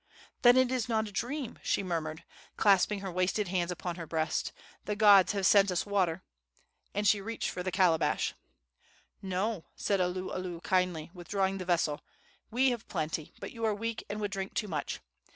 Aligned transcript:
"Then 0.41 0.57
it 0.57 0.71
is 0.71 0.89
not 0.89 1.07
a 1.07 1.11
dream!" 1.11 1.59
she 1.61 1.83
murmured, 1.83 2.23
clasping 2.57 3.01
her 3.01 3.11
wasted 3.11 3.49
hands 3.49 3.69
upon 3.69 3.97
her 3.97 4.07
breast. 4.07 4.51
"The 4.85 4.95
gods 4.95 5.33
have 5.33 5.45
sent 5.45 5.69
us 5.69 5.85
water!" 5.85 6.23
And 6.95 7.07
she 7.07 7.21
reached 7.21 7.51
for 7.51 7.61
the 7.61 7.71
calabash. 7.71 8.33
"No," 9.21 9.65
said 9.75 9.99
Oluolu 10.01 10.61
kindly, 10.63 11.11
withdrawing 11.13 11.59
the 11.59 11.65
vessel. 11.65 12.01
"We 12.49 12.71
have 12.71 12.87
plenty, 12.87 13.35
but 13.39 13.51
you 13.51 13.63
are 13.63 13.75
weak 13.75 14.03
and 14.09 14.19
would 14.21 14.31
drink 14.31 14.55
too 14.55 14.67
much. 14.67 15.01